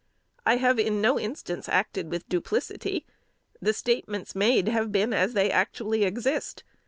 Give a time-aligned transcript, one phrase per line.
[0.47, 3.05] I have in no instance acted with duplicity.
[3.61, 6.63] The statements made, have been as they actually exist.